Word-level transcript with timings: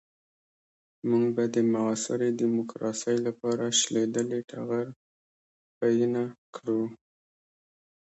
موږ 1.09 1.25
به 1.35 1.43
د 1.55 1.57
معاصرې 1.73 2.29
ديموکراسۍ 2.41 3.17
لپاره 3.27 3.65
شلېدلی 3.79 4.41
ټغر 4.51 4.87
پينه 5.77 6.23
کړو. 6.55 6.81